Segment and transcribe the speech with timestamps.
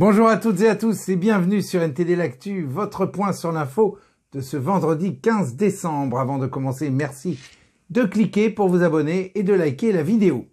[0.00, 3.98] Bonjour à toutes et à tous et bienvenue sur NTD L'Actu, votre point sur l'info
[4.32, 6.18] de ce vendredi 15 décembre.
[6.18, 7.38] Avant de commencer, merci
[7.90, 10.46] de cliquer pour vous abonner et de liker la vidéo.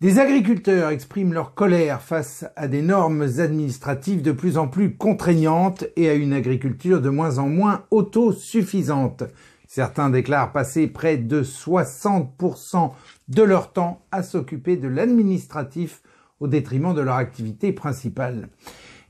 [0.00, 5.84] Des agriculteurs expriment leur colère face à des normes administratives de plus en plus contraignantes
[5.94, 9.22] et à une agriculture de moins en moins autosuffisante.
[9.68, 12.90] Certains déclarent passer près de 60%
[13.28, 16.02] de leur temps à s'occuper de l'administratif
[16.40, 18.48] au détriment de leur activité principale.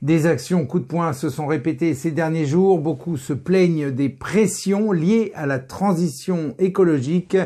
[0.01, 2.79] Des actions coup de poing se sont répétées ces derniers jours.
[2.79, 7.37] Beaucoup se plaignent des pressions liées à la transition écologique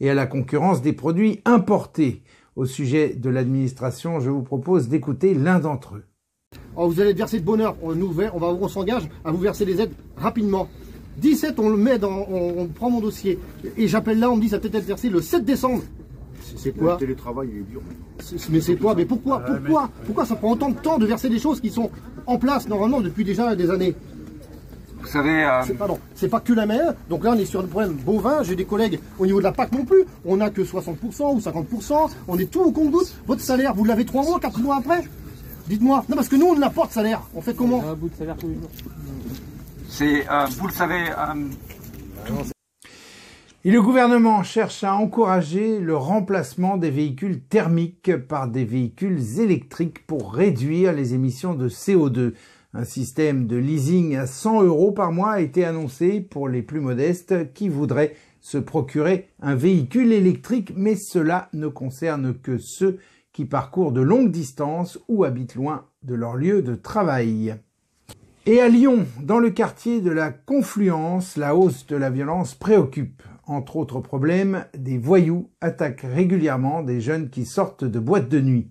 [0.00, 2.22] et à la concurrence des produits importés.
[2.56, 6.04] Au sujet de l'administration, je vous propose d'écouter l'un d'entre eux.
[6.74, 7.76] Oh, vous allez verser de bonheur.
[7.82, 10.68] On, on, on s'engage à vous verser les aides rapidement.
[11.18, 13.38] 17, on le met dans, on, prend mon dossier.
[13.76, 15.82] Et j'appelle là, on me dit ça peut être versé le 7 décembre.
[16.56, 17.82] C'est quoi Le télétravail est dur.
[18.50, 21.38] Mais c'est quoi Mais pourquoi Pourquoi Pourquoi ça prend autant de temps de verser des
[21.38, 21.90] choses qui sont
[22.26, 23.94] en place normalement depuis déjà des années
[25.00, 25.44] vous savez.
[25.44, 25.62] Euh...
[26.14, 26.94] C'est pas que la mer.
[27.08, 28.42] Donc là, on est sur le problème bovin.
[28.42, 30.04] J'ai des collègues au niveau de la PAC non plus.
[30.24, 32.10] On n'a que 60% ou 50%.
[32.28, 33.14] On est tout au compte goutte.
[33.26, 35.02] Votre salaire, vous l'avez 3 mois, 4 mois après
[35.68, 36.04] Dites-moi.
[36.08, 37.22] Non, parce que nous, on n'a pas de salaire.
[37.34, 38.70] On fait comment Un bout de salaire tous les jours.
[39.88, 41.04] C'est, euh, vous le savez.
[41.10, 42.42] Euh...
[43.62, 50.06] Et le gouvernement cherche à encourager le remplacement des véhicules thermiques par des véhicules électriques
[50.06, 52.32] pour réduire les émissions de CO2.
[52.72, 56.80] Un système de leasing à 100 euros par mois a été annoncé pour les plus
[56.80, 62.98] modestes qui voudraient se procurer un véhicule électrique, mais cela ne concerne que ceux
[63.34, 67.56] qui parcourent de longues distances ou habitent loin de leur lieu de travail.
[68.46, 73.22] Et à Lyon, dans le quartier de la Confluence, la hausse de la violence préoccupe.
[73.50, 78.70] Entre autres problèmes, des voyous attaquent régulièrement des jeunes qui sortent de boîtes de nuit.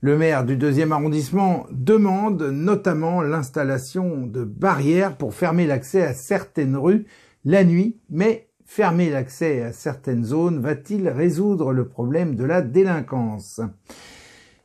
[0.00, 6.78] Le maire du deuxième arrondissement demande notamment l'installation de barrières pour fermer l'accès à certaines
[6.78, 7.04] rues
[7.44, 13.60] la nuit, mais fermer l'accès à certaines zones va-t-il résoudre le problème de la délinquance?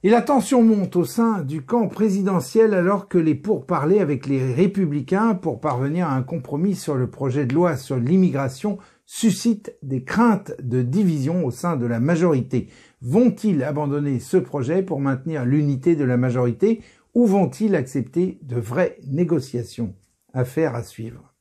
[0.04, 4.54] Et la tension monte au sein du camp présidentiel alors que les pourparlers avec les
[4.54, 8.80] républicains pour parvenir à un compromis sur le projet de loi sur l'immigration
[9.14, 12.70] suscitent des craintes de division au sein de la majorité.
[13.02, 16.82] Vont-ils abandonner ce projet pour maintenir l'unité de la majorité
[17.14, 19.94] ou vont-ils accepter de vraies négociations?
[20.34, 21.34] Affaire à suivre.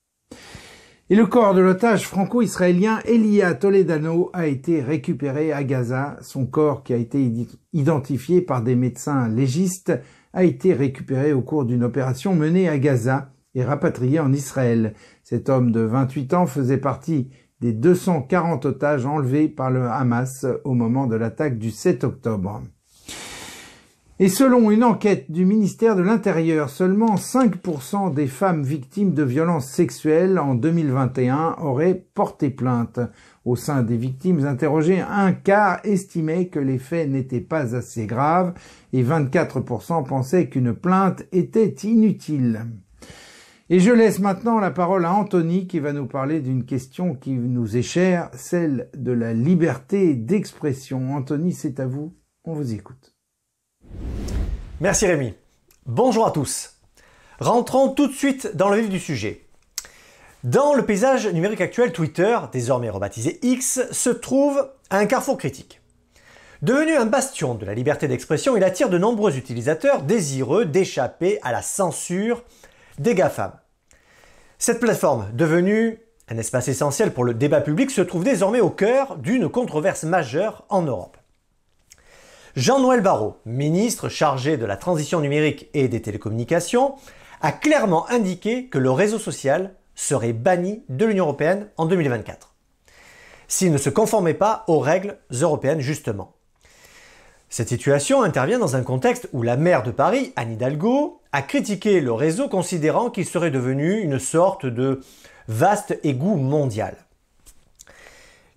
[1.10, 6.16] Et le corps de l'otage franco-israélien Elia Toledano a été récupéré à Gaza.
[6.22, 7.32] Son corps, qui a été
[7.72, 9.92] identifié par des médecins légistes,
[10.32, 14.94] a été récupéré au cours d'une opération menée à Gaza et rapatrié en Israël.
[15.22, 20.74] Cet homme de 28 ans faisait partie des 240 otages enlevés par le Hamas au
[20.74, 22.62] moment de l'attaque du 7 octobre.
[24.22, 29.68] Et selon une enquête du ministère de l'Intérieur, seulement 5% des femmes victimes de violences
[29.68, 33.00] sexuelles en 2021 auraient porté plainte.
[33.46, 38.52] Au sein des victimes interrogées, un quart estimait que les faits n'étaient pas assez graves
[38.92, 42.66] et 24% pensaient qu'une plainte était inutile.
[43.72, 47.30] Et je laisse maintenant la parole à Anthony qui va nous parler d'une question qui
[47.30, 51.14] nous est chère, celle de la liberté d'expression.
[51.14, 52.12] Anthony, c'est à vous,
[52.44, 53.14] on vous écoute.
[54.80, 55.34] Merci Rémi.
[55.86, 56.80] Bonjour à tous.
[57.38, 59.46] Rentrons tout de suite dans le vif du sujet.
[60.42, 65.80] Dans le paysage numérique actuel, Twitter, désormais rebaptisé X, se trouve à un carrefour critique.
[66.62, 71.52] Devenu un bastion de la liberté d'expression, il attire de nombreux utilisateurs désireux d'échapper à
[71.52, 72.42] la censure
[72.98, 73.59] des GAFAM.
[74.62, 79.16] Cette plateforme, devenue un espace essentiel pour le débat public, se trouve désormais au cœur
[79.16, 81.16] d'une controverse majeure en Europe.
[82.56, 86.96] Jean-Noël Barrot, ministre chargé de la transition numérique et des télécommunications,
[87.40, 92.54] a clairement indiqué que le réseau social serait banni de l'Union européenne en 2024,
[93.48, 96.34] s'il ne se conformait pas aux règles européennes justement.
[97.48, 102.00] Cette situation intervient dans un contexte où la maire de Paris, Anne Hidalgo, a critiqué
[102.00, 105.00] le réseau considérant qu'il serait devenu une sorte de
[105.48, 106.96] vaste égout mondial.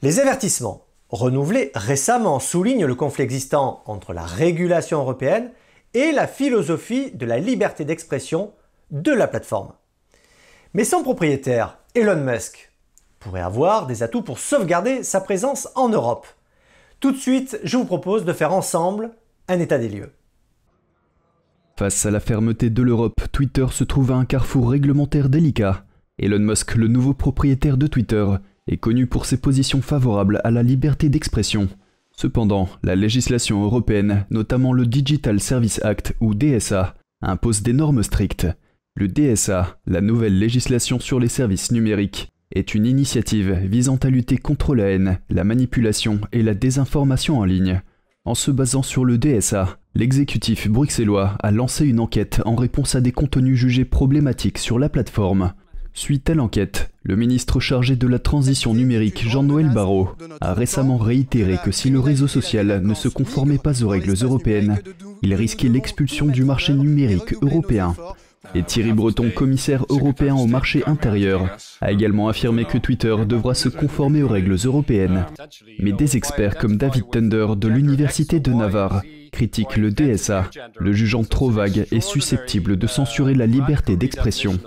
[0.02, 5.52] Les avertissements renouvelés récemment soulignent le conflit existant entre la régulation européenne
[5.94, 8.52] et la philosophie de la liberté d'expression
[8.92, 9.74] de la plateforme.
[10.74, 12.72] Mais son propriétaire, Elon Musk,
[13.19, 16.28] pourrait avoir des atouts pour sauvegarder sa présence en Europe.
[17.00, 19.12] Tout de suite, je vous propose de faire ensemble
[19.48, 20.12] un état des lieux.
[21.83, 25.85] Face à la fermeté de l'Europe, Twitter se trouve à un carrefour réglementaire délicat.
[26.18, 28.25] Elon Musk, le nouveau propriétaire de Twitter,
[28.69, 31.68] est connu pour ses positions favorables à la liberté d'expression.
[32.15, 38.47] Cependant, la législation européenne, notamment le Digital Service Act ou DSA, impose des normes strictes.
[38.95, 44.38] Le DSA, la nouvelle législation sur les services numériques, est une initiative visant à lutter
[44.38, 47.81] contre la haine, la manipulation et la désinformation en ligne.
[48.24, 53.01] En se basant sur le DSA, l'exécutif bruxellois a lancé une enquête en réponse à
[53.01, 55.54] des contenus jugés problématiques sur la plateforme.
[55.95, 60.10] Suite à l'enquête, le ministre chargé de la transition numérique Jean-Noël Barrot
[60.42, 64.80] a récemment réitéré que si le réseau social ne se conformait pas aux règles européennes,
[65.22, 67.95] il risquait l'expulsion du marché numérique européen.
[68.56, 73.69] Et Thierry Breton, commissaire européen au marché intérieur, a également affirmé que Twitter devra se
[73.69, 75.25] conformer aux règles européennes.
[75.80, 80.50] Mais des experts comme David Thunder de l'Université de Navarre critiquent le DSA,
[80.80, 84.57] le jugeant trop vague et susceptible de censurer la liberté d'expression.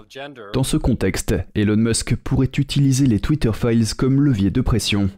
[0.52, 5.08] Dans ce contexte, Elon Musk pourrait utiliser les Twitter Files comme levier de pression.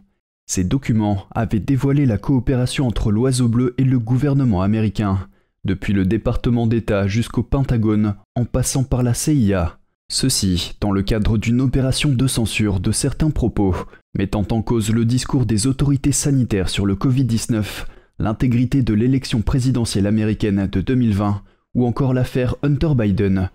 [0.45, 5.27] Ces documents avaient dévoilé la coopération entre l'Oiseau Bleu et le gouvernement américain
[5.65, 9.77] depuis le département d'État jusqu'au Pentagone en passant par la CIA.
[10.11, 13.75] Ceci dans le cadre d'une opération de censure de certains propos,
[14.15, 17.85] mettant en cause le discours des autorités sanitaires sur le Covid-19,
[18.19, 21.41] l'intégrité de l'élection présidentielle américaine de 2020
[21.75, 23.49] ou encore l'affaire Hunter Biden.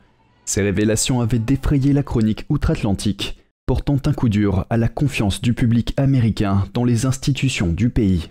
[0.46, 5.52] Ces révélations avaient défrayé la chronique outre-Atlantique, portant un coup dur à la confiance du
[5.52, 8.30] public américain dans les institutions du pays.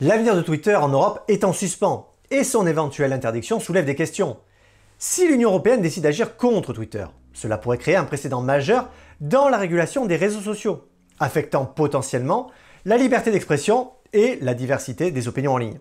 [0.00, 4.38] L'avenir de Twitter en Europe est en suspens et son éventuelle interdiction soulève des questions.
[4.98, 8.88] Si l'Union européenne décide d'agir contre Twitter, cela pourrait créer un précédent majeur
[9.20, 10.88] dans la régulation des réseaux sociaux,
[11.20, 12.50] affectant potentiellement
[12.84, 15.80] la liberté d'expression et la diversité des opinions en ligne.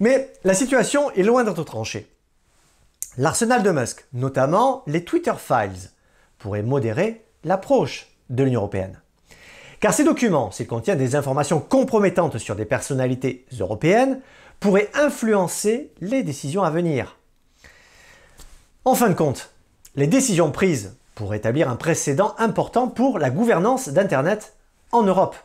[0.00, 2.08] Mais la situation est loin d'être tranchée.
[3.18, 5.90] L'arsenal de Musk, notamment les Twitter Files,
[6.38, 9.00] pourrait modérer l'approche de l'Union européenne.
[9.80, 14.20] Car ces documents, s'ils contiennent des informations compromettantes sur des personnalités européennes,
[14.60, 17.18] pourraient influencer les décisions à venir.
[18.84, 19.50] En fin de compte,
[19.94, 24.54] les décisions prises pour établir un précédent important pour la gouvernance d'Internet
[24.90, 25.36] en Europe.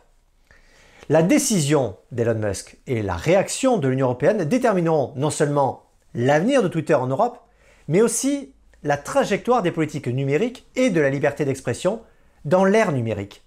[1.10, 5.84] La décision d'Elon Musk et la réaction de l'Union européenne détermineront non seulement
[6.14, 7.40] l'avenir de Twitter en Europe,
[7.88, 12.02] mais aussi la trajectoire des politiques numériques et de la liberté d'expression
[12.44, 13.42] dans l'ère numérique.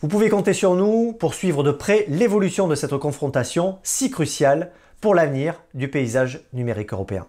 [0.00, 4.72] Vous pouvez compter sur nous pour suivre de près l'évolution de cette confrontation si cruciale
[5.00, 7.28] pour l'avenir du paysage numérique européen.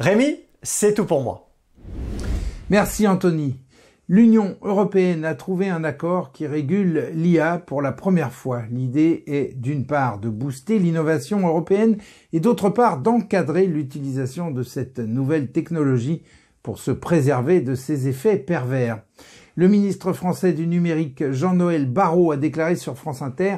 [0.00, 1.50] Rémi, c'est tout pour moi.
[2.68, 3.60] Merci Anthony.
[4.08, 8.62] L'Union européenne a trouvé un accord qui régule l'IA pour la première fois.
[8.70, 11.96] L'idée est d'une part de booster l'innovation européenne
[12.32, 16.22] et d'autre part d'encadrer l'utilisation de cette nouvelle technologie
[16.62, 19.02] pour se préserver de ses effets pervers.
[19.56, 23.56] Le ministre français du numérique Jean-Noël Barrot a déclaré sur France Inter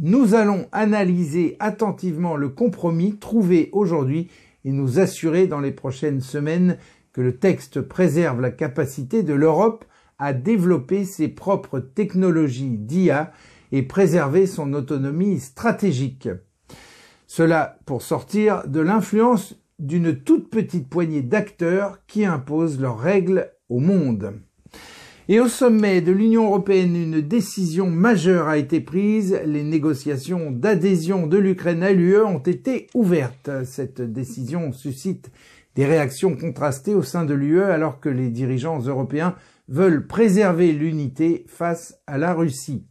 [0.00, 4.28] Nous allons analyser attentivement le compromis trouvé aujourd'hui
[4.64, 6.78] et nous assurer dans les prochaines semaines
[7.14, 9.86] que le texte préserve la capacité de l'Europe
[10.18, 13.32] à développer ses propres technologies d'IA
[13.72, 16.28] et préserver son autonomie stratégique.
[17.26, 23.78] Cela pour sortir de l'influence d'une toute petite poignée d'acteurs qui imposent leurs règles au
[23.78, 24.34] monde.
[25.28, 29.40] Et au sommet de l'Union européenne, une décision majeure a été prise.
[29.46, 33.50] Les négociations d'adhésion de l'Ukraine à l'UE ont été ouvertes.
[33.64, 35.30] Cette décision suscite
[35.74, 39.34] des réactions contrastées au sein de l'UE alors que les dirigeants européens
[39.68, 42.86] veulent préserver l'unité face à la Russie.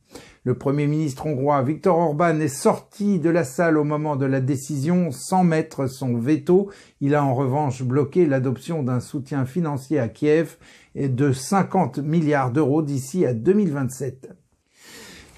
[0.46, 4.42] Le Premier ministre hongrois Viktor Orban est sorti de la salle au moment de la
[4.42, 6.70] décision sans mettre son veto.
[7.00, 10.58] Il a en revanche bloqué l'adoption d'un soutien financier à Kiev
[10.96, 14.43] de 50 milliards d'euros d'ici à 2027.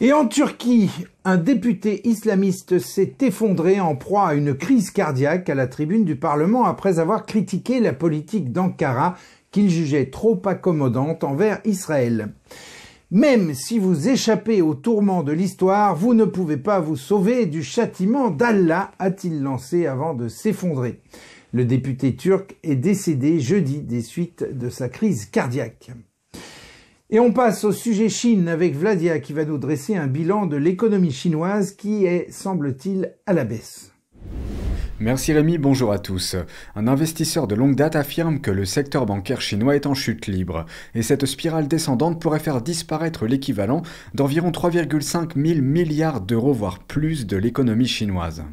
[0.01, 0.89] Et en Turquie,
[1.23, 6.17] un député islamiste s'est effondré en proie à une crise cardiaque à la tribune du
[6.17, 9.15] Parlement après avoir critiqué la politique d'Ankara
[9.51, 12.33] qu'il jugeait trop accommodante envers Israël.
[13.09, 17.63] Même si vous échappez au tourment de l'histoire, vous ne pouvez pas vous sauver du
[17.63, 20.99] châtiment d'Allah, a-t-il lancé avant de s'effondrer.
[21.53, 25.91] Le député turc est décédé jeudi des suites de sa crise cardiaque.
[27.12, 30.57] Et on passe au sujet Chine avec Vladia qui va nous dresser un bilan de
[30.57, 33.91] l'économie chinoise qui est, semble-t-il, à la baisse.
[35.00, 36.35] Merci Rémi, bonjour à tous.
[36.74, 40.65] Un investisseur de longue date affirme que le secteur bancaire chinois est en chute libre,
[40.95, 43.83] et cette spirale descendante pourrait faire disparaître l'équivalent
[44.15, 48.45] d'environ 3,5 000 milliards d'euros, voire plus, de l'économie chinoise.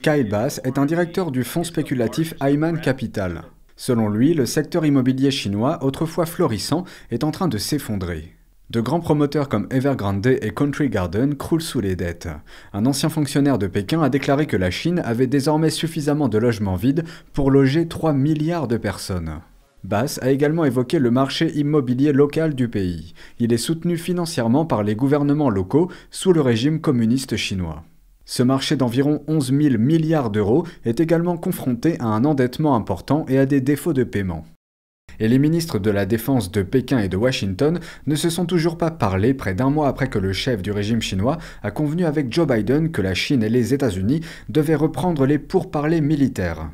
[0.00, 3.42] Kyle Bass est un directeur du fonds spéculatif Ayman Capital.
[3.80, 8.34] Selon lui, le secteur immobilier chinois, autrefois florissant, est en train de s'effondrer.
[8.70, 12.28] De grands promoteurs comme Evergrande et Country Garden croulent sous les dettes.
[12.72, 16.74] Un ancien fonctionnaire de Pékin a déclaré que la Chine avait désormais suffisamment de logements
[16.74, 19.40] vides pour loger 3 milliards de personnes.
[19.84, 23.14] Bass a également évoqué le marché immobilier local du pays.
[23.38, 27.84] Il est soutenu financièrement par les gouvernements locaux sous le régime communiste chinois.
[28.30, 33.38] Ce marché d'environ 11 000 milliards d'euros est également confronté à un endettement important et
[33.38, 34.44] à des défauts de paiement
[35.18, 38.78] et les ministres de la Défense de Pékin et de Washington ne se sont toujours
[38.78, 42.32] pas parlé près d'un mois après que le chef du régime chinois a convenu avec
[42.32, 46.70] Joe Biden que la Chine et les États-Unis devaient reprendre les pourparlers militaires.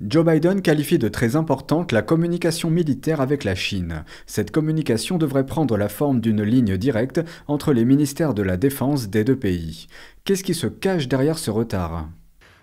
[0.00, 4.04] Joe Biden qualifie de très importante la communication militaire avec la Chine.
[4.26, 9.08] Cette communication devrait prendre la forme d'une ligne directe entre les ministères de la Défense
[9.08, 9.88] des deux pays.
[10.24, 12.06] Qu'est-ce qui se cache derrière ce retard?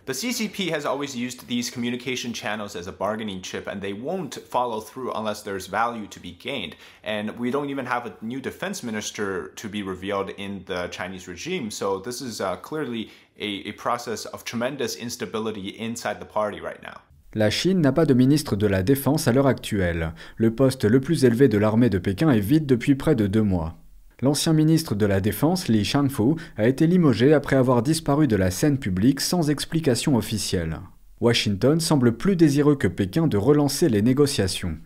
[0.05, 4.39] The CCP has always used these communication channels as a bargaining chip, and they won't
[4.49, 6.75] follow through unless there's value to be gained.
[7.03, 11.27] And we don't even have a new defense minister to be revealed in the Chinese
[11.27, 16.61] regime, so this is uh, clearly a, a process of tremendous instability inside the party
[16.61, 17.01] right now.
[17.37, 20.13] La Chine n'a pas de ministre de la Défense à l'heure actuelle.
[20.37, 23.41] Le poste le plus élevé de l'armée de Pékin est vide depuis près de deux
[23.41, 23.75] mois.
[24.21, 28.51] L'ancien ministre de la Défense, Li Shangfu, a été limogé après avoir disparu de la
[28.51, 30.79] scène publique sans explication officielle.
[31.19, 34.77] Washington semble plus désireux que Pékin de relancer les négociations.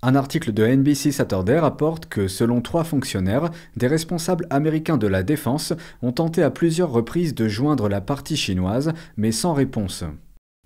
[0.00, 5.24] Un article de NBC Saturday rapporte que, selon trois fonctionnaires, des responsables américains de la
[5.24, 5.72] défense
[6.02, 10.04] ont tenté à plusieurs reprises de joindre la partie chinoise, mais sans réponse.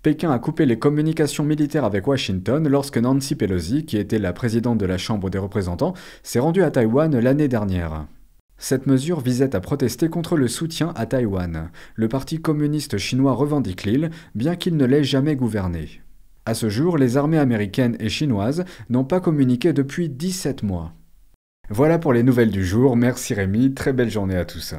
[0.03, 4.79] Pékin a coupé les communications militaires avec Washington lorsque Nancy Pelosi, qui était la présidente
[4.79, 5.93] de la Chambre des représentants,
[6.23, 8.07] s'est rendue à Taïwan l'année dernière.
[8.57, 11.69] Cette mesure visait à protester contre le soutien à Taïwan.
[11.93, 16.01] Le Parti communiste chinois revendique l'île, bien qu'il ne l'ait jamais gouvernée.
[16.47, 20.93] À ce jour, les armées américaines et chinoises n'ont pas communiqué depuis 17 mois.
[21.69, 22.95] Voilà pour les nouvelles du jour.
[22.95, 24.73] Merci Rémi, très belle journée à tous.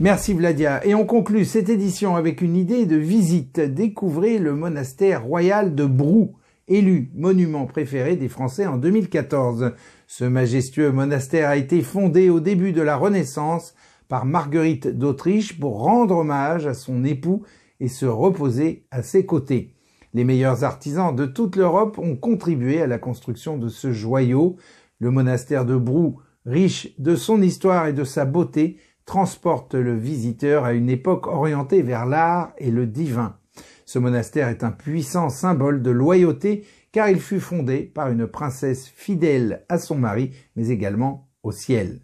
[0.00, 0.84] Merci Vladia.
[0.86, 3.60] Et on conclut cette édition avec une idée de visite.
[3.60, 9.72] Découvrez le monastère royal de Brou, élu monument préféré des Français en 2014.
[10.06, 13.74] Ce majestueux monastère a été fondé au début de la Renaissance
[14.08, 17.42] par Marguerite d'Autriche pour rendre hommage à son époux
[17.78, 19.74] et se reposer à ses côtés.
[20.14, 24.56] Les meilleurs artisans de toute l'Europe ont contribué à la construction de ce joyau.
[24.98, 30.64] Le monastère de Brou, riche de son histoire et de sa beauté, transporte le visiteur
[30.64, 33.36] à une époque orientée vers l'art et le divin.
[33.84, 38.88] Ce monastère est un puissant symbole de loyauté car il fut fondé par une princesse
[38.88, 42.00] fidèle à son mari, mais également au ciel.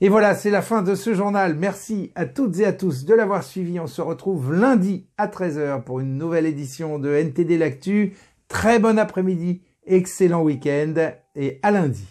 [0.00, 1.54] Et voilà, c'est la fin de ce journal.
[1.54, 3.80] Merci à toutes et à tous de l'avoir suivi.
[3.80, 8.14] On se retrouve lundi à 13h pour une nouvelle édition de NTD L'Actu.
[8.48, 12.06] Très bon après-midi, excellent week-end et à lundi.